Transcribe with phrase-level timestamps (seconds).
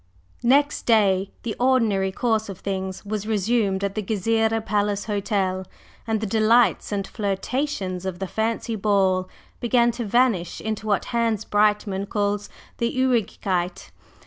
[0.43, 5.63] /Next/ day the ordinary course of things was resumed at the Gezireh Palace Hotel,
[6.07, 9.29] and the delights and flirtations of the fancy ball
[9.59, 13.91] began to vanish into what Hans Breitmann calls "the ewigkeit."